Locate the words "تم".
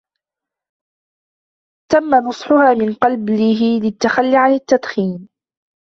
1.91-2.15